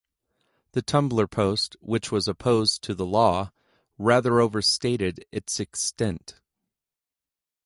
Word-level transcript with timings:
The 0.71 0.81
Tumblr 0.81 1.29
post, 1.29 1.75
which 1.79 2.11
was 2.11 2.27
opposed 2.27 2.81
to 2.85 2.95
the 2.95 3.05
law, 3.05 3.51
rather 3.99 4.39
overstated 4.41 5.23
its 5.31 5.59
extent. 5.59 6.41